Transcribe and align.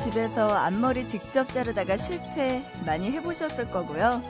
집에서 0.00 0.48
앞머리 0.48 1.06
직접 1.06 1.48
자르다가 1.48 1.98
실패 1.98 2.64
많이 2.86 3.10
해보셨을 3.10 3.70
거고요. 3.70 4.22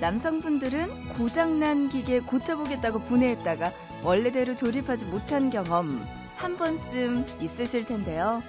남성분들은 0.00 1.14
고장난 1.14 1.88
기계 1.88 2.20
고쳐보겠다고 2.20 3.00
분해했다가 3.00 3.72
원래대로 4.02 4.54
조립하지 4.54 5.06
못한 5.06 5.48
경험 5.48 6.06
한 6.36 6.58
번쯤 6.58 7.24
있으실 7.40 7.84
텐데요. 7.84 8.42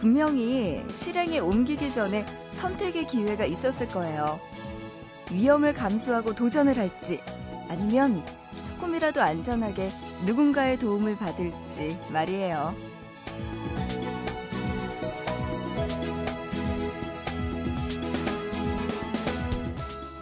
분명히 0.00 0.84
실행에 0.92 1.38
옮기기 1.38 1.92
전에 1.92 2.26
선택의 2.50 3.06
기회가 3.06 3.44
있었을 3.44 3.88
거예요. 3.88 4.40
위험을 5.30 5.74
감수하고 5.74 6.34
도전을 6.34 6.76
할지 6.76 7.20
아니면 7.68 8.24
조금이라도 8.66 9.22
안전하게 9.22 9.92
누군가의 10.26 10.76
도움을 10.78 11.16
받을지 11.16 11.96
말이에요. 12.12 12.74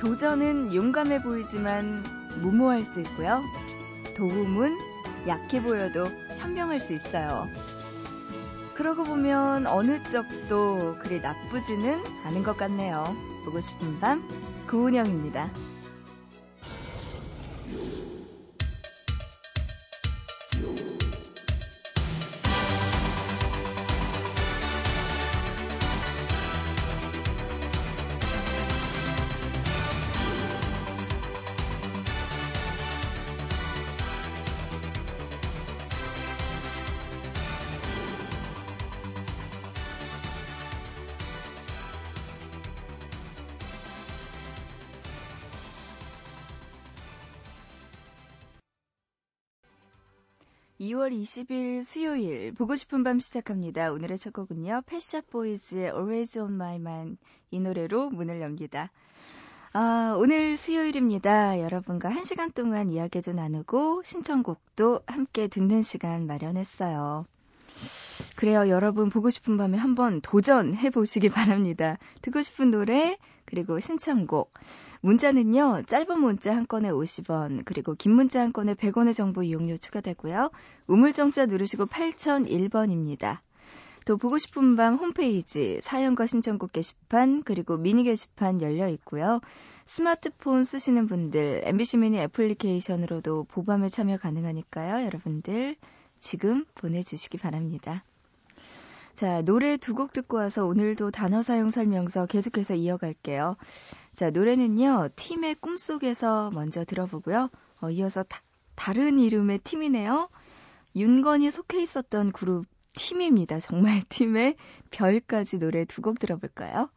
도전은 0.07 0.73
용감해 0.73 1.21
보이지만 1.21 2.05
무모할 2.41 2.85
수 2.85 3.01
있고요. 3.01 3.43
도움은 4.15 4.79
약해 5.27 5.61
보여도 5.61 6.05
현명할 6.39 6.81
수 6.81 6.93
있어요. 6.93 7.49
그러고 8.75 9.03
보면 9.03 9.67
어느 9.67 10.01
쪽도 10.05 10.99
그리 11.01 11.21
나쁘지는 11.21 12.05
않은 12.23 12.45
것 12.45 12.57
같네요. 12.57 13.17
보고 13.45 13.61
싶은 13.61 13.99
밤, 13.99 14.23
구은영입니다. 14.69 15.51
2월 51.07 51.13
20일 51.13 51.85
수요일 51.85 52.53
보고 52.53 52.75
싶은 52.75 53.05
밤 53.05 53.21
시작합니다. 53.21 53.93
오늘의 53.93 54.19
첫 54.19 54.33
곡은요. 54.33 54.83
패샷 54.87 55.31
보이즈의 55.31 55.91
Always 55.91 56.39
on 56.39 56.55
My 56.55 56.77
Mind 56.77 57.19
이 57.53 57.61
노래로 57.61 58.11
문을 58.11 58.41
엽니다. 58.41 58.91
아, 59.73 60.17
오늘 60.19 60.57
수요일입니다. 60.57 61.61
여러분과 61.61 62.09
한 62.09 62.25
시간 62.25 62.51
동안 62.51 62.91
이야기도 62.91 63.33
나누고 63.33 64.03
신청곡도 64.05 65.03
함께 65.07 65.47
듣는 65.47 65.83
시간 65.83 66.27
마련했어요. 66.27 67.25
그래요. 68.35 68.69
여러분 68.69 69.09
보고 69.09 69.31
싶은 69.31 69.57
밤에 69.57 69.79
한번 69.79 70.21
도전해 70.21 70.91
보시기 70.91 71.29
바랍니다. 71.29 71.99
듣고 72.23 72.43
싶은 72.43 72.71
노래 72.71 73.17
그리고 73.47 73.81
신청곡 73.81 74.53
문자는요, 75.01 75.85
짧은 75.87 76.21
문자 76.21 76.55
한 76.55 76.67
건에 76.67 76.91
50원, 76.91 77.65
그리고 77.65 77.95
긴 77.95 78.13
문자 78.13 78.41
한 78.41 78.53
건에 78.53 78.75
100원의 78.75 79.15
정보 79.15 79.43
이용료 79.43 79.77
추가되고요. 79.77 80.51
우물정자 80.87 81.47
누르시고 81.47 81.87
8001번입니다. 81.87 83.39
또 84.07 84.17
보고 84.17 84.39
싶은 84.39 84.77
밤 84.77 84.95
홈페이지 84.95 85.81
사연과 85.81 86.27
신청곡 86.27 86.73
게시판 86.73 87.43
그리고 87.43 87.77
미니 87.77 88.05
게시판 88.05 88.63
열려 88.63 88.89
있고요. 88.91 89.41
스마트폰 89.85 90.63
쓰시는 90.63 91.07
분들 91.07 91.63
MBC 91.65 91.97
미니 91.97 92.19
애플리케이션으로도 92.19 93.45
보밤에 93.49 93.89
참여 93.89 94.19
가능하니까요. 94.19 95.05
여러분들 95.07 95.75
지금 96.19 96.65
보내주시기 96.77 97.39
바랍니다. 97.39 98.05
자, 99.17 99.41
노래 99.43 99.77
두 99.79 99.95
곡 99.95 100.13
듣고 100.13 100.37
와서 100.37 100.65
오늘도 100.67 101.11
단어 101.11 101.43
사용 101.43 101.71
설명서 101.71 102.27
계속해서 102.27 102.75
이어갈게요. 102.75 103.57
자, 104.13 104.31
노래는요, 104.31 105.09
팀의 105.17 105.57
꿈속에서 105.57 106.51
먼저 106.51 106.85
들어보고요. 106.85 107.51
어, 107.81 107.91
이어서 107.91 108.23
다, 108.23 108.43
다른 108.75 109.19
이름의 109.19 109.61
팀이네요. 109.61 110.29
윤건이 110.95 111.51
속해 111.51 111.83
있었던 111.83 112.33
그룹 112.33 112.67
팀입니다. 112.95 113.59
정말 113.61 114.03
팀의 114.11 114.57
별까지 114.91 115.59
노래 115.61 115.85
두 115.87 116.03
곡 116.03 116.19
들어볼까요? 116.19 116.91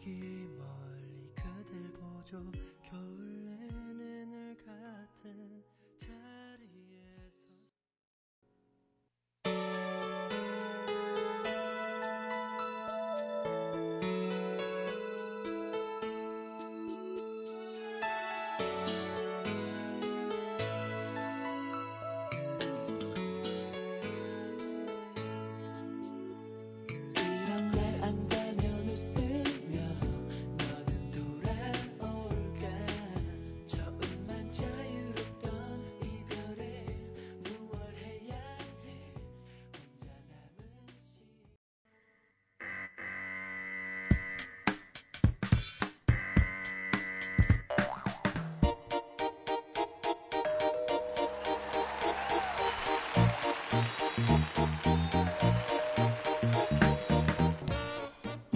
저기 0.00 0.48
멀리 0.56 1.30
그댈 1.34 1.92
보죠. 1.92 2.42
겨울 2.82 3.29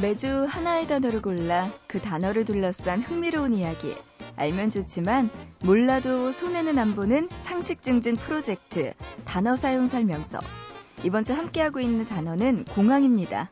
매주 0.05 0.45
하나의 0.45 0.87
단어를 0.87 1.23
골라 1.23 1.73
그 1.87 1.99
단어를 1.99 2.45
둘러싼 2.45 3.01
흥미로운 3.01 3.55
이야기. 3.55 3.95
알면 4.37 4.69
좋지만 4.69 5.31
몰라도 5.63 6.31
손해는 6.31 6.79
안 6.79 6.95
보는 6.95 7.31
상식 7.39 7.81
증진 7.81 8.15
프로젝트 8.15 8.93
단어 9.25 9.57
사용 9.57 9.89
설명서. 9.89 10.41
이번 11.05 11.25
주 11.25 11.33
함께하고 11.33 11.81
있는 11.81 12.07
단어는 12.07 12.67
공항입니다. 12.75 13.49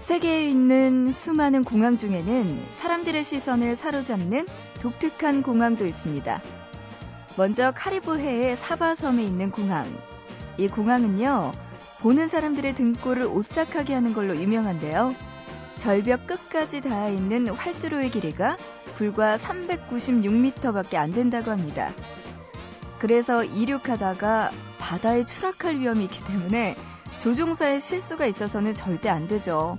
세계에 0.00 0.48
있는 0.48 1.12
수많은 1.12 1.62
공항 1.62 1.98
중에는 1.98 2.68
사람들의 2.70 3.22
시선을 3.22 3.76
사로잡는 3.76 4.46
독특한 4.80 5.42
공항도 5.42 5.84
있습니다. 5.84 6.40
먼저 7.36 7.70
카리브해의 7.72 8.56
사바섬에 8.56 9.22
있는 9.22 9.50
공항. 9.50 9.86
이 10.56 10.68
공항은요, 10.68 11.52
보는 12.00 12.28
사람들의 12.28 12.74
등골을 12.74 13.26
오싹하게 13.26 13.94
하는 13.94 14.14
걸로 14.14 14.36
유명한데요. 14.36 15.14
절벽 15.76 16.26
끝까지 16.26 16.80
닿아 16.80 17.08
있는 17.08 17.48
활주로의 17.48 18.10
길이가 18.10 18.56
불과 18.96 19.36
396m밖에 19.36 20.94
안 20.96 21.12
된다고 21.12 21.50
합니다. 21.50 21.92
그래서 22.98 23.44
이륙하다가 23.44 24.52
바다에 24.78 25.24
추락할 25.24 25.78
위험이 25.78 26.04
있기 26.04 26.24
때문에 26.24 26.76
조종사의 27.18 27.80
실수가 27.80 28.24
있어서는 28.26 28.74
절대 28.74 29.10
안 29.10 29.28
되죠. 29.28 29.76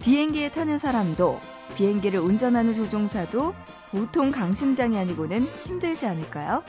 비행기에 0.00 0.50
타는 0.50 0.78
사람도 0.78 1.38
비행기를 1.76 2.20
운전하는 2.20 2.74
조종사도 2.74 3.54
보통 3.90 4.30
강심장이 4.30 4.98
아니고는 4.98 5.46
힘들지 5.64 6.06
않을까요? 6.06 6.62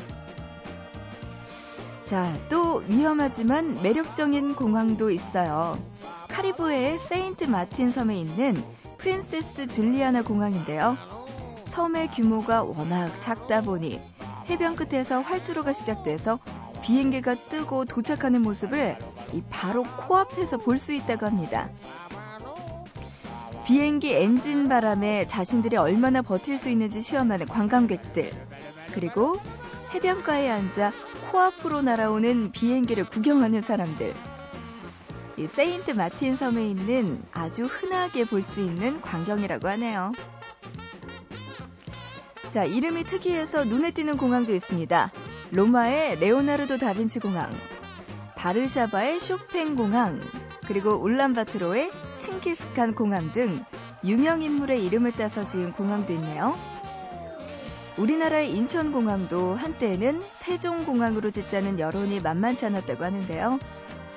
자, 2.04 2.32
또 2.50 2.84
위험하지만 2.88 3.82
매력적인 3.82 4.56
공항도 4.56 5.10
있어요. 5.10 5.78
카리브해의 6.30 7.00
세인트 7.00 7.46
마틴 7.46 7.90
섬에 7.90 8.18
있는 8.18 8.64
프린세스 8.98 9.68
줄리아나 9.68 10.22
공항인데요. 10.22 10.98
섬의 11.66 12.12
규모가 12.12 12.64
워낙 12.64 13.20
작다 13.20 13.62
보니 13.62 14.00
해변 14.50 14.76
끝에서 14.76 15.22
활주로가 15.22 15.74
시작돼서 15.74 16.40
비행기가 16.84 17.34
뜨고 17.34 17.86
도착하는 17.86 18.44
모습을 18.44 18.98
이 19.34 19.42
바로 19.50 19.84
코앞에서 19.84 20.58
볼 20.58 20.78
수 20.78 20.94
있다고 20.94 21.26
합니다. 21.26 21.70
비행기 23.66 24.14
엔진 24.14 24.70
바람에 24.70 25.26
자신들이 25.26 25.76
얼마나 25.78 26.22
버틸 26.22 26.60
수 26.60 26.70
있는지 26.70 27.02
시험하는 27.02 27.48
관광객들, 27.48 28.32
그리고 28.94 29.40
해변가에 29.92 30.50
앉아 30.52 30.94
코앞으로 31.32 31.82
날아오는 31.82 32.52
비행기를 32.52 33.10
구경하는 33.10 33.62
사람들. 33.62 34.14
이 35.38 35.48
세인트 35.48 35.92
마틴 35.92 36.36
섬에 36.36 36.70
있는 36.70 37.24
아주 37.32 37.64
흔하게 37.64 38.26
볼 38.26 38.44
수 38.44 38.62
있는 38.62 39.02
광경이라고 39.02 39.68
하네요. 39.70 40.12
자, 42.52 42.66
이름이 42.66 43.04
특이해서 43.06 43.66
눈에 43.66 43.90
띄는 43.92 44.18
공항도 44.18 44.54
있습니다. 44.54 45.12
로마의 45.52 46.20
레오나르도 46.20 46.78
다빈치 46.78 47.20
공항, 47.20 47.52
바르샤바의 48.36 49.20
쇼팽 49.20 49.76
공항, 49.76 50.22
그리고 50.68 50.92
울란바트로의 50.92 51.92
칭기스칸 52.16 52.96
공항 52.96 53.32
등 53.32 53.64
유명 54.04 54.42
인물의 54.42 54.84
이름을 54.86 55.14
따서 55.14 55.44
지은 55.44 55.74
공항도 55.74 56.14
있네요. 56.14 56.58
우리나라의 57.98 58.52
인천공항도 58.52 59.56
한때는 59.56 60.22
세종공항으로 60.34 61.32
짓자는 61.32 61.80
여론이 61.80 62.20
만만치 62.20 62.66
않았다고 62.66 63.04
하는데요. 63.06 63.60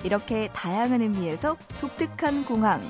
이렇게 0.05 0.49
다양한 0.53 1.01
의미에서 1.01 1.57
독특한 1.81 2.45
공항, 2.45 2.81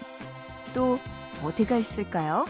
또 0.74 0.98
어디가 1.42 1.76
있을까요? 1.76 2.46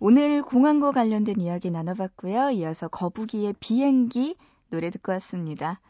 오늘 0.00 0.42
공항과 0.42 0.92
관련된 0.92 1.40
이야기 1.40 1.72
나눠봤고요. 1.72 2.50
이어서 2.50 2.86
거북이의 2.86 3.54
비행기 3.58 4.36
노래 4.70 4.90
듣고 4.90 5.10
왔습니다. 5.12 5.80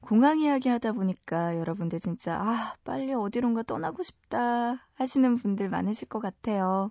공항 0.00 0.40
이야기 0.40 0.68
하다 0.68 0.90
보니까 0.90 1.56
여러분들 1.56 2.00
진짜 2.00 2.34
아 2.34 2.74
빨리 2.82 3.14
어디론가 3.14 3.62
떠나고 3.62 4.02
싶다 4.02 4.84
하시는 4.94 5.36
분들 5.36 5.68
많으실 5.68 6.08
것 6.08 6.18
같아요. 6.18 6.90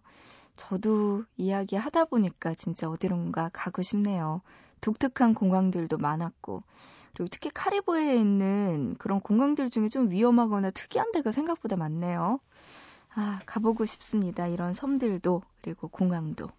저도 0.56 1.26
이야기 1.36 1.76
하다 1.76 2.06
보니까 2.06 2.54
진짜 2.54 2.90
어디론가 2.90 3.50
가고 3.52 3.82
싶네요. 3.82 4.42
독특한 4.80 5.34
공항들도 5.34 5.98
많았고 5.98 6.64
그리고 7.14 7.28
특히 7.30 7.50
카리브해에 7.54 8.16
있는 8.16 8.96
그런 9.00 9.20
공항들 9.20 9.70
중에 9.70 9.90
좀 9.90 10.10
위험하거나 10.10 10.72
특이한 10.72 11.12
데가 11.12 11.32
생각보다 11.32 11.76
많네요. 11.76 12.40
아, 13.16 13.42
가보고 13.46 13.86
싶습니다. 13.86 14.48
이런 14.48 14.74
섬들도, 14.74 15.44
그리고 15.62 15.88
공항도. 15.88 16.50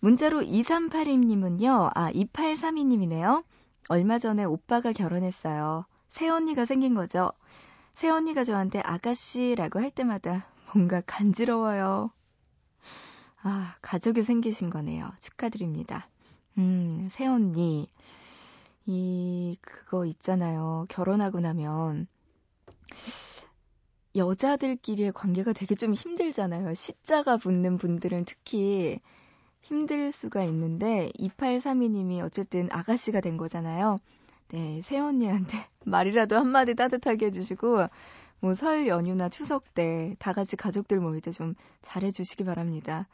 문자로 0.00 0.42
2382님은요, 0.42 1.90
아, 1.94 2.12
2832님이네요. 2.12 3.44
얼마 3.88 4.18
전에 4.18 4.44
오빠가 4.44 4.92
결혼했어요. 4.92 5.86
새언니가 6.08 6.64
생긴 6.64 6.94
거죠. 6.94 7.32
새언니가 7.94 8.44
저한테 8.44 8.80
아가씨라고 8.80 9.80
할 9.80 9.90
때마다 9.90 10.46
뭔가 10.74 11.00
간지러워요. 11.00 12.10
아, 13.42 13.76
가족이 13.80 14.22
생기신 14.22 14.70
거네요. 14.70 15.12
축하드립니다. 15.20 16.08
음, 16.58 17.08
새언니. 17.10 17.88
이, 18.86 19.56
그거 19.60 20.04
있잖아요. 20.04 20.86
결혼하고 20.88 21.40
나면, 21.40 22.06
여자들끼리의 24.16 25.12
관계가 25.12 25.52
되게 25.52 25.74
좀 25.74 25.94
힘들잖아요. 25.94 26.74
시자가 26.74 27.36
붙는 27.36 27.76
분들은 27.78 28.24
특히 28.24 29.00
힘들 29.62 30.12
수가 30.12 30.44
있는데 30.44 31.10
2832님이 31.18 32.24
어쨌든 32.24 32.68
아가씨가 32.72 33.20
된 33.20 33.36
거잖아요. 33.36 33.98
네, 34.48 34.80
새언니한테 34.82 35.58
말이라도 35.84 36.36
한마디 36.36 36.74
따뜻하게 36.74 37.26
해주시고 37.26 37.88
뭐 38.40 38.54
설 38.54 38.86
연휴나 38.86 39.28
추석 39.28 39.74
때 39.74 40.14
다 40.18 40.32
같이 40.32 40.56
가족들 40.56 41.00
모일 41.00 41.20
때 41.20 41.30
좀 41.32 41.54
잘해주시기 41.82 42.44
바랍니다. 42.44 43.08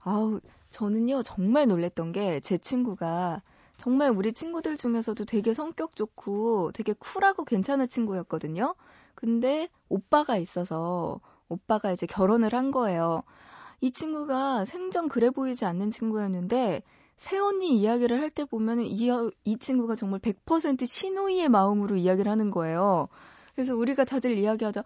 아우 0.00 0.40
저는요 0.70 1.22
정말 1.22 1.66
놀랬던 1.68 2.12
게 2.12 2.40
제 2.40 2.58
친구가 2.58 3.42
정말 3.78 4.10
우리 4.10 4.32
친구들 4.32 4.76
중에서도 4.76 5.24
되게 5.24 5.54
성격 5.54 5.96
좋고 5.96 6.72
되게 6.72 6.92
쿨하고 6.94 7.44
괜찮은 7.44 7.88
친구였거든요. 7.88 8.74
근데 9.16 9.68
오빠가 9.88 10.36
있어서 10.36 11.20
오빠가 11.48 11.90
이제 11.92 12.06
결혼을 12.06 12.54
한 12.54 12.70
거예요. 12.70 13.24
이 13.80 13.90
친구가 13.90 14.64
생전 14.64 15.08
그래 15.08 15.30
보이지 15.30 15.64
않는 15.64 15.90
친구였는데 15.90 16.82
새언니 17.16 17.78
이야기를 17.78 18.20
할 18.20 18.30
때 18.30 18.44
보면 18.44 18.80
이, 18.80 19.10
이 19.44 19.56
친구가 19.58 19.96
정말 19.96 20.20
100% 20.20 20.86
신우이의 20.86 21.48
마음으로 21.48 21.96
이야기를 21.96 22.30
하는 22.30 22.50
거예요. 22.50 23.08
그래서 23.54 23.74
우리가 23.74 24.04
다들 24.04 24.36
이야기하자, 24.38 24.84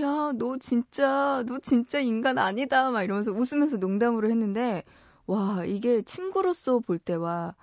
야, 0.00 0.32
너 0.36 0.58
진짜, 0.58 1.42
너 1.46 1.58
진짜 1.58 2.00
인간 2.00 2.36
아니다. 2.38 2.90
막 2.90 3.02
이러면서 3.02 3.32
웃으면서 3.32 3.78
농담으로 3.78 4.28
했는데, 4.30 4.84
와, 5.26 5.64
이게 5.64 6.02
친구로서 6.02 6.80
볼 6.80 6.98
때와 6.98 7.54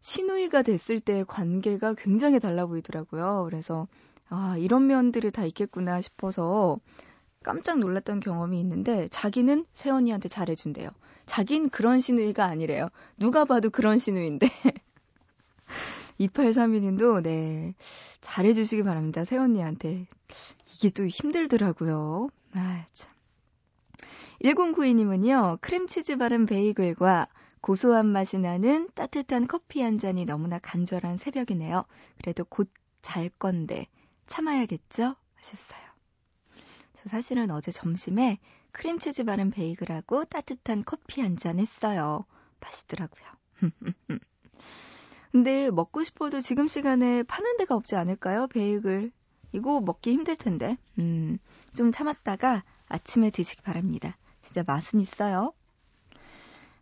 신우이가 0.00 0.62
됐을 0.62 1.00
때의 1.00 1.24
관계가 1.26 1.94
굉장히 1.94 2.40
달라 2.40 2.66
보이더라고요. 2.66 3.44
그래서 3.48 3.86
아, 4.34 4.56
이런 4.56 4.86
면들이 4.86 5.30
다 5.30 5.44
있겠구나 5.44 6.00
싶어서 6.00 6.78
깜짝 7.44 7.78
놀랐던 7.78 8.20
경험이 8.20 8.60
있는데 8.60 9.06
자기는 9.08 9.66
세언니한테 9.74 10.30
잘해준대요. 10.30 10.88
자긴 11.26 11.68
그런 11.68 12.00
신우이가 12.00 12.46
아니래요. 12.46 12.88
누가 13.18 13.44
봐도 13.44 13.68
그런 13.68 13.98
신우인데. 13.98 14.48
2832님도 16.18 17.22
네 17.22 17.74
잘해주시기 18.22 18.84
바랍니다. 18.84 19.24
세언니한테. 19.24 20.06
이게 20.74 20.88
또 20.88 21.06
힘들더라고요. 21.06 22.28
아 22.54 22.86
참. 22.94 23.12
1092님은요. 24.42 25.60
크림치즈 25.60 26.16
바른 26.16 26.46
베이글과 26.46 27.28
고소한 27.60 28.06
맛이 28.06 28.38
나는 28.38 28.88
따뜻한 28.94 29.46
커피 29.46 29.82
한 29.82 29.98
잔이 29.98 30.24
너무나 30.24 30.58
간절한 30.58 31.18
새벽이네요. 31.18 31.84
그래도 32.16 32.44
곧 32.44 32.70
잘 33.02 33.28
건데 33.28 33.88
참아야겠죠? 34.26 35.16
하셨어요. 35.36 35.80
저 36.94 37.08
사실은 37.08 37.50
어제 37.50 37.70
점심에 37.70 38.38
크림치즈 38.72 39.24
바른 39.24 39.50
베이글하고 39.50 40.24
따뜻한 40.26 40.84
커피 40.84 41.20
한 41.20 41.36
잔 41.36 41.58
했어요. 41.58 42.24
맛있더라고요. 42.60 43.24
근데 45.32 45.70
먹고 45.70 46.02
싶어도 46.02 46.40
지금 46.40 46.68
시간에 46.68 47.22
파는 47.22 47.56
데가 47.56 47.74
없지 47.74 47.96
않을까요? 47.96 48.46
베이글. 48.48 49.10
이거 49.52 49.80
먹기 49.80 50.12
힘들 50.12 50.36
텐데. 50.36 50.76
음, 50.98 51.38
좀 51.74 51.90
참았다가 51.90 52.64
아침에 52.88 53.30
드시기 53.30 53.62
바랍니다. 53.62 54.16
진짜 54.42 54.62
맛은 54.66 55.00
있어요. 55.00 55.52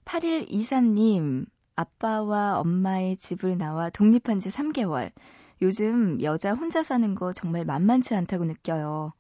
8123님, 0.05 1.47
아빠와 1.77 2.59
엄마의 2.61 3.17
집을 3.17 3.57
나와 3.57 3.91
독립한 3.91 4.41
지 4.41 4.49
3개월. 4.49 5.13
요즘 5.63 6.23
여자 6.23 6.53
혼자 6.55 6.83
사는 6.83 7.15
거 7.15 7.33
정말 7.33 7.65
만만치 7.65 8.15
않다고 8.15 8.45
느껴요. 8.45 9.13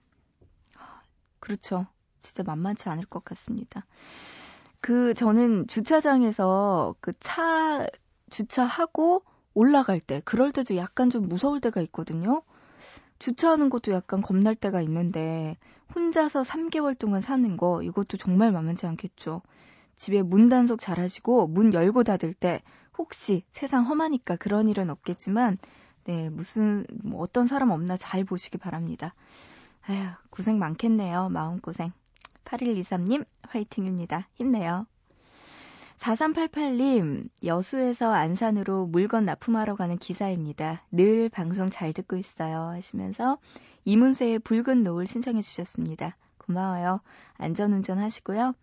그렇죠. 1.40 1.86
진짜 2.18 2.42
만만치 2.42 2.88
않을 2.88 3.06
것 3.06 3.24
같습니다. 3.24 3.86
그, 4.80 5.14
저는 5.14 5.66
주차장에서 5.66 6.94
그 7.00 7.12
차 7.20 7.86
주차하고 8.30 9.24
올라갈 9.54 10.00
때, 10.00 10.22
그럴 10.24 10.52
때도 10.52 10.76
약간 10.76 11.10
좀 11.10 11.28
무서울 11.28 11.60
때가 11.60 11.80
있거든요. 11.82 12.42
주차하는 13.18 13.70
것도 13.70 13.92
약간 13.92 14.22
겁날 14.22 14.54
때가 14.54 14.80
있는데, 14.82 15.58
혼자서 15.94 16.42
3개월 16.42 16.98
동안 16.98 17.20
사는 17.20 17.56
거, 17.56 17.82
이것도 17.82 18.16
정말 18.16 18.52
만만치 18.52 18.86
않겠죠. 18.86 19.42
집에 19.96 20.22
문 20.22 20.48
단속 20.48 20.80
잘 20.80 20.98
하시고 21.00 21.48
문 21.48 21.74
열고 21.74 22.04
닫을 22.04 22.32
때 22.34 22.62
혹시 22.96 23.44
세상 23.50 23.86
험하니까 23.86 24.36
그런 24.36 24.68
일은 24.68 24.88
없겠지만 24.90 25.58
네, 26.04 26.28
무슨 26.30 26.86
뭐 27.02 27.20
어떤 27.20 27.46
사람 27.46 27.70
없나 27.70 27.96
잘 27.96 28.24
보시기 28.24 28.58
바랍니다. 28.58 29.14
아휴, 29.86 30.10
고생 30.30 30.58
많겠네요. 30.58 31.28
마음고생. 31.28 31.92
8123님 32.44 33.26
화이팅입니다. 33.42 34.28
힘내요. 34.34 34.86
4388님, 35.98 37.28
여수에서 37.44 38.10
안산으로 38.10 38.86
물건 38.86 39.26
납품하러 39.26 39.76
가는 39.76 39.98
기사입니다. 39.98 40.82
늘 40.90 41.28
방송 41.28 41.68
잘 41.68 41.92
듣고 41.92 42.16
있어요. 42.16 42.70
하시면서 42.70 43.38
이문세의 43.84 44.38
붉은 44.38 44.82
노을 44.82 45.06
신청해 45.06 45.42
주셨습니다. 45.42 46.16
고마워요. 46.38 47.00
안전운전 47.34 47.98
하시고요. 47.98 48.54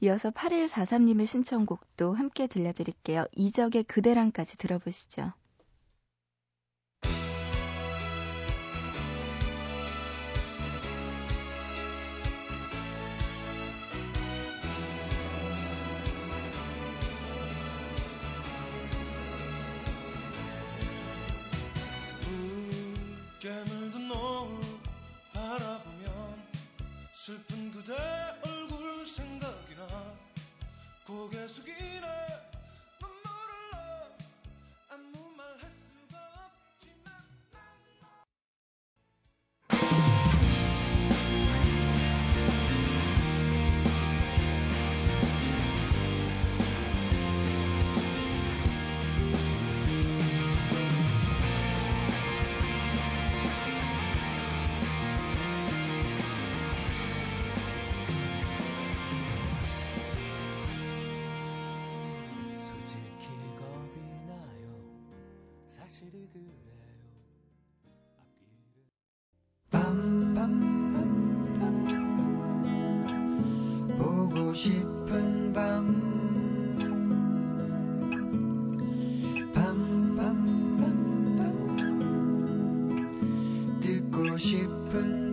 이어서 0.00 0.32
8143님의 0.32 1.26
신청곡도 1.26 2.14
함께 2.14 2.48
들려드릴게요. 2.48 3.26
이적의 3.36 3.84
그대랑까지 3.84 4.58
들어보시죠. 4.58 5.32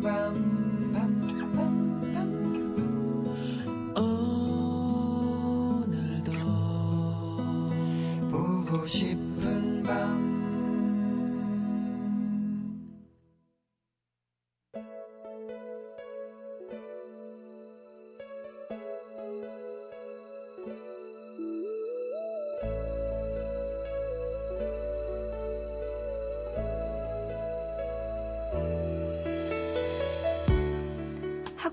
싶 0.02 0.69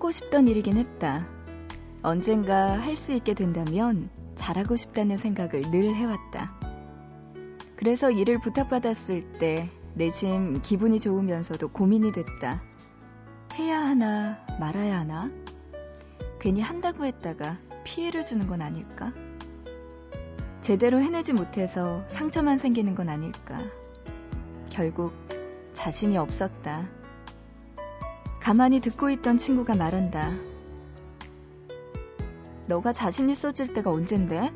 하고 0.07 0.13
싶던 0.13 0.47
일이긴 0.47 0.77
했다. 0.77 1.27
언젠가 2.01 2.79
할 2.79 2.97
수 2.97 3.13
있게 3.13 3.35
된다면 3.35 4.09
잘하고 4.37 4.77
싶다는 4.77 5.17
생각을 5.17 5.63
늘 5.73 5.97
해왔다. 5.97 6.55
그래서 7.75 8.13
일을 8.13 8.39
부탁받았을 8.39 9.33
때 9.41 9.69
내심 9.95 10.63
기분이 10.63 11.01
좋으면서도 11.01 11.71
고민이 11.71 12.13
됐다. 12.13 12.63
해야 13.55 13.81
하나 13.81 14.39
말아야 14.61 15.01
하나? 15.01 15.29
괜히 16.39 16.61
한다고 16.61 17.05
했다가 17.05 17.59
피해를 17.83 18.25
주는 18.25 18.47
건 18.47 18.63
아닐까? 18.63 19.13
제대로 20.61 21.01
해내지 21.01 21.33
못해서 21.33 22.05
상처만 22.07 22.59
생기는 22.59 22.95
건 22.95 23.09
아닐까? 23.09 23.61
결국 24.71 25.13
자신이 25.73 26.17
없었다. 26.17 26.89
가만히 28.47 28.79
듣고 28.79 29.11
있던 29.11 29.38
친구가 29.38 29.75
말한다. 29.75 30.31
너가 32.69 32.93
자신 32.93 33.29
있어질 33.29 33.75
때가 33.75 33.91
언젠데? 33.91 34.53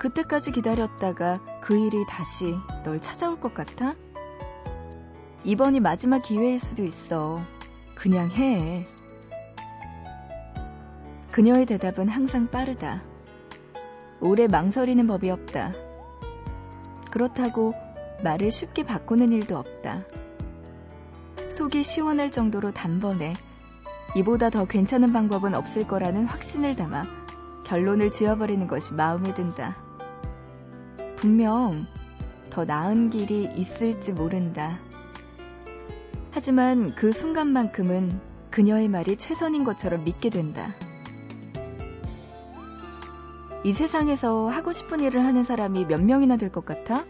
그때까지 0.00 0.50
기다렸다가 0.50 1.38
그 1.62 1.78
일이 1.78 2.04
다시 2.08 2.56
널 2.82 3.00
찾아올 3.00 3.38
것 3.38 3.54
같아? 3.54 3.94
이번이 5.44 5.78
마지막 5.78 6.18
기회일 6.18 6.58
수도 6.58 6.84
있어. 6.84 7.36
그냥 7.94 8.28
해. 8.32 8.84
그녀의 11.30 11.66
대답은 11.66 12.08
항상 12.08 12.50
빠르다. 12.50 13.04
오래 14.20 14.48
망설이는 14.48 15.06
법이 15.06 15.30
없다. 15.30 15.74
그렇다고 17.12 17.72
말을 18.24 18.50
쉽게 18.50 18.82
바꾸는 18.82 19.30
일도 19.30 19.56
없다. 19.56 20.02
속이 21.48 21.82
시원할 21.82 22.30
정도로 22.30 22.72
단번에 22.72 23.32
이보다 24.16 24.50
더 24.50 24.64
괜찮은 24.66 25.12
방법은 25.12 25.54
없을 25.54 25.86
거라는 25.86 26.26
확신을 26.26 26.76
담아 26.76 27.04
결론을 27.64 28.10
지어버리는 28.10 28.66
것이 28.66 28.94
마음에 28.94 29.34
든다. 29.34 29.76
분명 31.16 31.86
더 32.50 32.64
나은 32.64 33.10
길이 33.10 33.50
있을지 33.56 34.12
모른다. 34.12 34.78
하지만 36.32 36.94
그 36.94 37.12
순간만큼은 37.12 38.20
그녀의 38.50 38.88
말이 38.88 39.16
최선인 39.16 39.64
것처럼 39.64 40.04
믿게 40.04 40.30
된다. 40.30 40.74
이 43.64 43.72
세상에서 43.72 44.48
하고 44.48 44.70
싶은 44.72 45.00
일을 45.00 45.24
하는 45.24 45.42
사람이 45.42 45.86
몇 45.86 46.02
명이나 46.02 46.36
될 46.36 46.50
것 46.50 46.64
같아? 46.64 47.04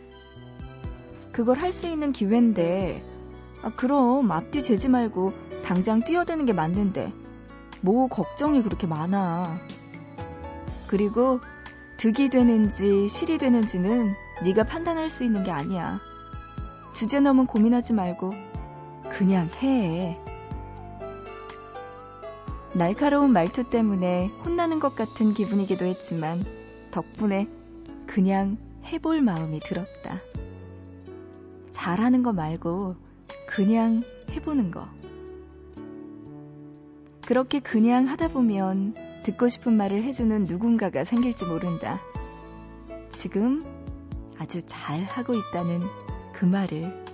그걸 1.33 1.59
할 1.59 1.73
수 1.73 1.87
있는 1.87 2.13
기회인데 2.13 3.03
아, 3.67 3.73
그럼 3.75 4.31
앞뒤 4.31 4.63
재지 4.63 4.89
말고 4.89 5.33
당장 5.65 5.99
뛰어드는 5.99 6.47
게 6.47 6.53
맞는데 6.53 7.13
뭐 7.81 8.07
걱정이 8.07 8.63
그렇게 8.63 8.87
많아. 8.87 9.59
그리고 10.87 11.41
득이 11.97 12.29
되는지 12.29 13.09
실이 13.09 13.39
되는지는 13.39 14.13
네가 14.45 14.63
판단할 14.63 15.11
수 15.11 15.25
있는 15.25 15.43
게 15.43 15.51
아니야. 15.51 15.99
주제 16.95 17.19
넘은 17.19 17.47
고민하지 17.47 17.93
말고 17.95 18.35
그냥 19.11 19.51
해. 19.61 20.17
날카로운 22.73 23.33
말투 23.33 23.69
때문에 23.69 24.29
혼나는 24.45 24.79
것 24.79 24.95
같은 24.95 25.35
기분이기도 25.35 25.87
했지만 25.87 26.41
덕분에 26.93 27.49
그냥 28.07 28.59
해볼 28.85 29.23
마음이 29.23 29.59
들었다. 29.59 30.21
잘하는 31.73 32.23
거 32.23 32.33
말고 32.33 33.06
그냥 33.57 34.03
해보는 34.33 34.71
거. 34.71 34.87
그렇게 37.27 37.59
그냥 37.59 38.07
하다 38.07 38.29
보면 38.29 38.95
듣고 39.23 39.49
싶은 39.49 39.75
말을 39.79 40.03
해주는 40.03 40.45
누군가가 40.45 41.05
생길지 41.05 41.47
모른다. 41.47 41.99
지금 43.13 43.65
아주 44.39 44.61
잘 44.67 45.05
하고 45.05 45.33
있다는 45.33 45.81
그 46.35 46.45
말을 46.45 47.06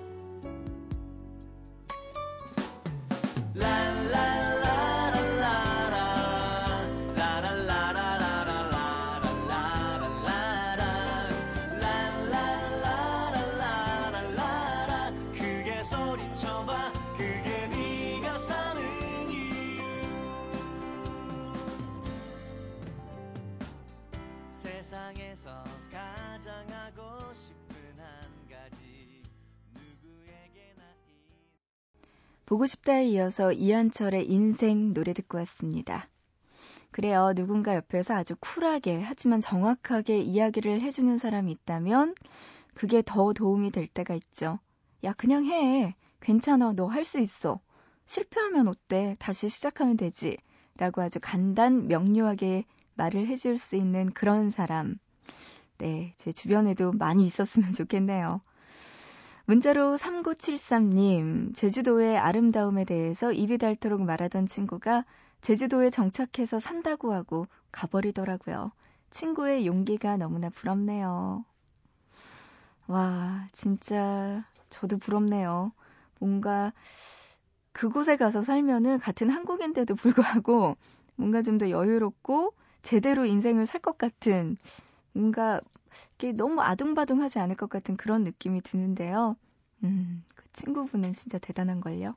보고 32.52 32.66
싶다에 32.66 33.06
이어서 33.06 33.50
이한철의 33.50 34.28
인생 34.30 34.92
노래 34.92 35.14
듣고 35.14 35.38
왔습니다. 35.38 36.10
그래요. 36.90 37.32
누군가 37.34 37.74
옆에서 37.74 38.12
아주 38.12 38.36
쿨하게 38.38 39.00
하지만 39.00 39.40
정확하게 39.40 40.20
이야기를 40.20 40.82
해주는 40.82 41.16
사람이 41.16 41.50
있다면 41.50 42.14
그게 42.74 43.02
더 43.06 43.32
도움이 43.32 43.70
될 43.70 43.86
때가 43.86 44.14
있죠. 44.16 44.58
야, 45.02 45.14
그냥 45.14 45.46
해. 45.46 45.94
괜찮아. 46.20 46.74
너 46.74 46.88
할 46.88 47.06
수 47.06 47.20
있어. 47.20 47.58
실패하면 48.04 48.68
어때? 48.68 49.16
다시 49.18 49.48
시작하면 49.48 49.96
되지. 49.96 50.36
라고 50.76 51.00
아주 51.00 51.20
간단 51.22 51.88
명료하게 51.88 52.66
말을 52.96 53.28
해줄 53.28 53.56
수 53.56 53.76
있는 53.76 54.10
그런 54.12 54.50
사람. 54.50 54.96
네, 55.78 56.12
제 56.18 56.32
주변에도 56.32 56.92
많이 56.92 57.24
있었으면 57.24 57.72
좋겠네요. 57.72 58.42
문자로 59.46 59.96
3973님, 59.96 61.54
제주도의 61.54 62.16
아름다움에 62.18 62.84
대해서 62.84 63.32
입이 63.32 63.58
닳도록 63.58 64.02
말하던 64.02 64.46
친구가 64.46 65.04
제주도에 65.42 65.90
정착해서 65.90 66.60
산다고 66.60 67.12
하고 67.12 67.46
가버리더라고요. 67.72 68.72
친구의 69.10 69.66
용기가 69.66 70.16
너무나 70.16 70.48
부럽네요. 70.48 71.44
와, 72.86 73.48
진짜 73.52 74.44
저도 74.70 74.98
부럽네요. 74.98 75.72
뭔가 76.18 76.72
그곳에 77.72 78.16
가서 78.16 78.42
살면은 78.42 78.98
같은 78.98 79.30
한국인데도 79.30 79.94
불구하고 79.96 80.76
뭔가 81.16 81.42
좀 81.42 81.58
더 81.58 81.70
여유롭고 81.70 82.54
제대로 82.82 83.24
인생을 83.24 83.66
살 83.66 83.80
것 83.80 83.98
같은 83.98 84.56
뭔가 85.12 85.60
이게 86.22 86.30
너무 86.30 86.60
아둥바둥하지 86.62 87.40
않을 87.40 87.56
것 87.56 87.68
같은 87.68 87.96
그런 87.96 88.22
느낌이 88.22 88.60
드는데요. 88.60 89.36
음, 89.82 90.22
그 90.36 90.44
친구분은 90.52 91.14
진짜 91.14 91.38
대단한걸요. 91.38 92.14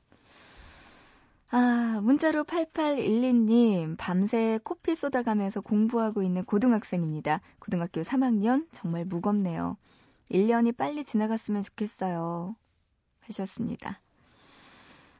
아, 1.50 2.00
문자로 2.02 2.44
8812님, 2.44 3.96
밤새 3.98 4.60
코피 4.62 4.94
쏟아가면서 4.94 5.60
공부하고 5.60 6.22
있는 6.22 6.44
고등학생입니다. 6.44 7.40
고등학교 7.58 8.02
3학년, 8.02 8.68
정말 8.70 9.04
무겁네요. 9.04 9.76
1년이 10.30 10.76
빨리 10.76 11.04
지나갔으면 11.04 11.62
좋겠어요. 11.62 12.54
하셨습니다. 13.22 14.00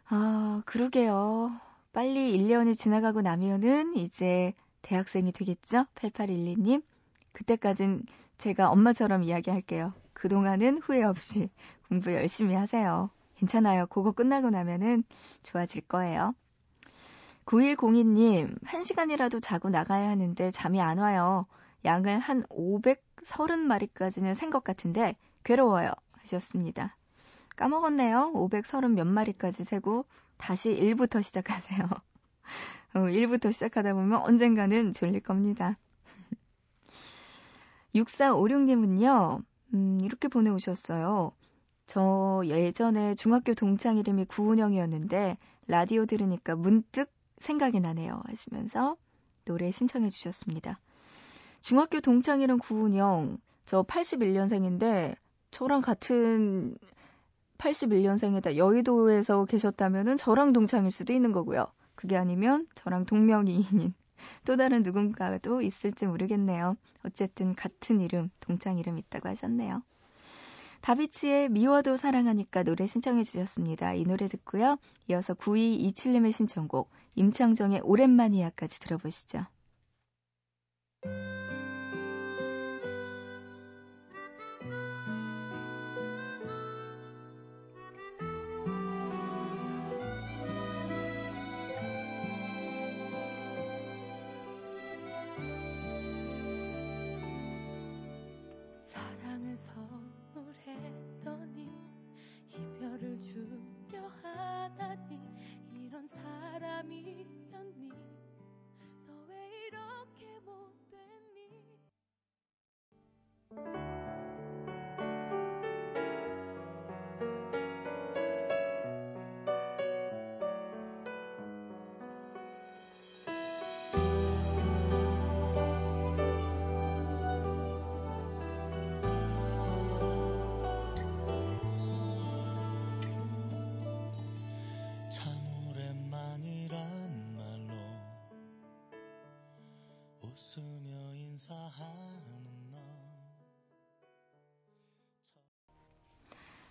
아, 0.09 0.62
그러게요. 0.64 1.61
빨리 1.93 2.38
1년이 2.38 2.78
지나가고 2.78 3.23
나면은 3.23 3.97
이제 3.97 4.55
대학생이 4.83 5.33
되겠죠? 5.33 5.87
8812님. 5.97 6.85
그때까진 7.33 8.05
제가 8.38 8.71
엄마처럼 8.71 9.23
이야기할게요. 9.25 9.93
그동안은 10.12 10.78
후회 10.78 11.02
없이 11.02 11.50
공부 11.88 12.12
열심히 12.12 12.55
하세요. 12.55 13.11
괜찮아요. 13.37 13.87
그거 13.87 14.12
끝나고 14.12 14.51
나면은 14.51 15.05
좋아질 15.42 15.83
거예요. 15.83 16.35
9102님, 17.44 18.61
1시간이라도 18.64 19.40
자고 19.40 19.68
나가야 19.70 20.09
하는데 20.09 20.51
잠이 20.51 20.81
안 20.81 20.99
와요. 20.99 21.46
양을 21.85 22.18
한 22.18 22.42
530마리까지는 22.44 24.35
센것 24.35 24.64
같은데 24.64 25.14
괴로워요. 25.44 25.90
하셨습니다. 26.12 26.96
까먹었네요. 27.55 28.33
530 28.35 28.90
몇 28.92 29.07
마리까지 29.07 29.64
세고 29.64 30.07
다시 30.37 30.75
1부터 30.75 31.22
시작하세요. 31.22 31.88
1부터 32.94 33.46
어, 33.46 33.51
시작하다 33.51 33.94
보면 33.94 34.20
언젠가는 34.22 34.92
졸릴 34.92 35.20
겁니다. 35.20 35.77
6456님은요, 37.96 39.42
음, 39.74 39.98
이렇게 40.02 40.28
보내오셨어요. 40.28 41.32
저 41.87 42.42
예전에 42.44 43.14
중학교 43.14 43.54
동창 43.54 43.96
이름이 43.96 44.26
구은영이었는데, 44.26 45.38
라디오 45.68 46.06
들으니까 46.06 46.56
문득 46.56 47.11
생각이 47.38 47.80
나네요. 47.80 48.22
하시면서 48.26 48.96
노래 49.44 49.70
신청해 49.70 50.09
주셨습니다. 50.09 50.78
중학교 51.61 52.00
동창 52.00 52.40
이름 52.40 52.59
구은영, 52.59 53.38
저 53.64 53.82
81년생인데, 53.82 55.16
저랑 55.50 55.80
같은 55.80 56.76
81년생에다 57.59 58.56
여의도에서 58.56 59.44
계셨다면은 59.46 60.16
저랑 60.16 60.52
동창일 60.52 60.90
수도 60.90 61.12
있는 61.12 61.32
거고요. 61.32 61.66
그게 61.94 62.16
아니면 62.16 62.66
저랑 62.74 63.06
동명이인인 63.06 63.94
또 64.44 64.57
다른 64.57 64.83
누군가도 64.83 65.62
있을지 65.62 66.07
모르겠네요. 66.07 66.76
어쨌든 67.05 67.55
같은 67.55 68.00
이름, 68.00 68.31
동창 68.40 68.79
이름 68.79 68.98
있다고 68.98 69.29
하셨네요. 69.29 69.83
다비치의 70.81 71.48
미워도 71.48 71.96
사랑하니까 71.96 72.62
노래 72.62 72.87
신청해 72.87 73.24
주셨습니다. 73.24 73.94
이 73.94 74.05
노래 74.05 74.29
듣고요. 74.29 74.76
이어서 75.09 75.35
9227님의 75.35 76.33
신청곡 76.33 76.90
임창정의 77.16 77.81
오랜만이야까지 77.83 78.81
들어보시죠. 78.81 79.46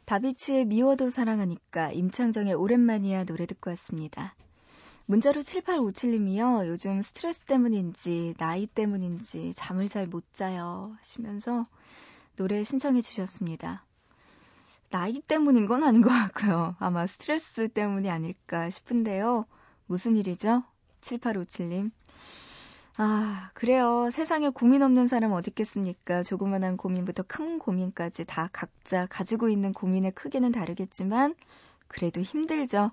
다비치의 0.06 0.66
미워도 0.66 1.10
사랑하니까 1.10 1.92
임창정의 1.92 2.54
오랜만이야 2.54 3.24
노래 3.24 3.48
듣고 3.48 3.72
왔습니다. 3.72 4.36
문자로 5.08 5.42
7857님이요. 5.42 6.68
요즘 6.68 7.02
스트레스 7.02 7.42
때문인지 7.46 8.36
나이 8.38 8.68
때문인지 8.68 9.54
잠을 9.56 9.88
잘 9.88 10.08
못 10.08 10.24
자요 10.32 10.96
하시면서 11.00 11.66
노래 12.36 12.64
신청해 12.64 13.02
주셨습니다. 13.02 13.84
나이 14.92 15.22
때문인 15.22 15.66
건 15.66 15.84
아닌 15.84 16.02
것 16.02 16.10
같고요. 16.10 16.76
아마 16.80 17.08
스트레스 17.08 17.68
때문이 17.68 18.10
아닐까 18.10 18.70
싶은데요. 18.70 19.46
무슨 19.88 20.18
일이죠? 20.18 20.64
7857님. 21.02 21.92
아, 22.98 23.50
그래요. 23.54 24.10
세상에 24.10 24.50
고민 24.50 24.82
없는 24.82 25.08
사람 25.08 25.34
어디 25.34 25.50
있겠습니까? 25.52 26.24
조그만한 26.24 26.78
고민부터 26.78 27.24
큰 27.28 27.60
고민까지 27.60 28.26
다 28.26 28.48
각자 28.54 29.06
가지고 29.10 29.50
있는 29.50 29.74
고민의 29.74 30.12
크기는 30.12 30.50
다르겠지만, 30.52 31.36
그래도 31.90 32.22
힘들죠. 32.22 32.92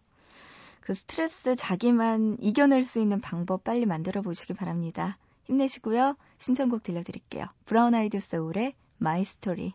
그 0.81 0.95
스트레스 0.95 1.55
자기만 1.55 2.39
이겨낼 2.41 2.85
수 2.85 2.99
있는 2.99 3.21
방법 3.21 3.63
빨리 3.63 3.87
만들어 3.87 4.23
보시기 4.23 4.55
바랍니다. 4.55 5.19
힘내시고요. 5.45 6.17
신청곡 6.39 6.83
들려드릴게요. 6.83 7.47
브라운 7.65 7.95
아이드 7.95 8.19
소울의 8.19 8.75
My 8.99 9.25
Story. 9.25 9.75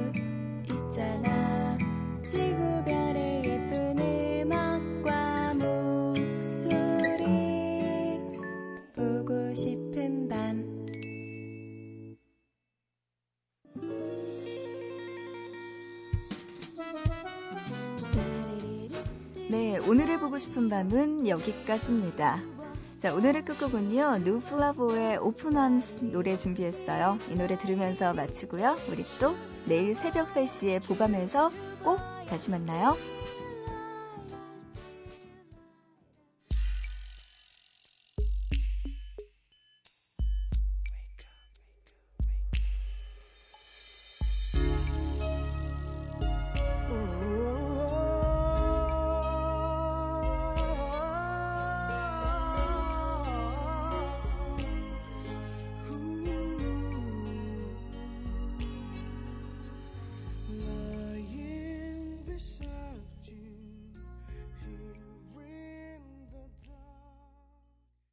보고 20.31 20.37
싶은 20.37 20.69
밤은 20.69 21.27
여기까지입니다. 21.27 22.41
자, 22.97 23.13
오늘의 23.13 23.43
끝곡은요, 23.43 24.19
누플라보의 24.19 25.17
오픈함스 25.17 26.05
노래 26.05 26.37
준비했어요. 26.37 27.19
이 27.29 27.35
노래 27.35 27.57
들으면서 27.57 28.13
마치고요. 28.13 28.77
우리 28.89 29.03
또 29.19 29.35
내일 29.65 29.93
새벽 29.93 30.29
3시에 30.29 30.87
보밤에서 30.87 31.51
꼭 31.83 31.99
다시 32.29 32.49
만나요. 32.49 32.95